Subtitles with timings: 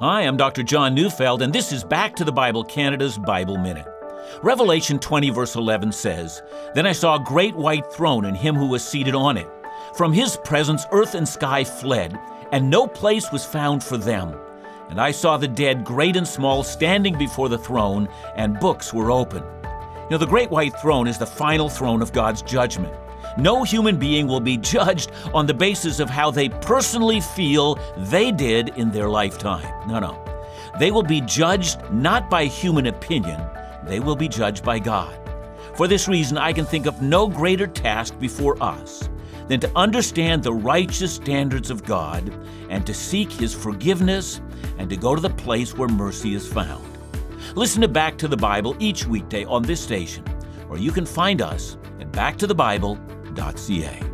[0.00, 0.64] Hi, I'm Dr.
[0.64, 3.86] John Neufeld, and this is Back to the Bible Canada's Bible Minute.
[4.42, 6.42] Revelation 20, verse 11 says,
[6.74, 9.46] Then I saw a great white throne and him who was seated on it.
[9.96, 12.18] From his presence, earth and sky fled,
[12.50, 14.36] and no place was found for them.
[14.90, 19.12] And I saw the dead, great and small, standing before the throne, and books were
[19.12, 19.44] open.
[19.62, 22.92] You know, the great white throne is the final throne of God's judgment.
[23.36, 28.30] No human being will be judged on the basis of how they personally feel they
[28.30, 29.88] did in their lifetime.
[29.88, 30.24] No, no.
[30.78, 33.40] They will be judged not by human opinion,
[33.84, 35.18] they will be judged by God.
[35.76, 39.08] For this reason, I can think of no greater task before us
[39.48, 42.32] than to understand the righteous standards of God
[42.70, 44.40] and to seek His forgiveness
[44.78, 46.84] and to go to the place where mercy is found.
[47.54, 50.24] Listen to Back to the Bible each weekday on this station,
[50.68, 52.10] or you can find us at
[53.34, 54.13] backtothebible.ca.